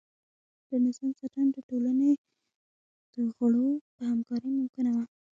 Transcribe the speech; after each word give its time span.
د 0.69 0.71
نظام 0.85 1.11
ساتنه 1.19 1.49
د 1.55 1.57
ټولنې 1.69 2.11
د 3.13 3.15
غړو 3.35 3.69
په 3.95 4.01
همکارۍ 4.09 4.51
ممکنه 4.59 4.89
وه. 4.95 5.05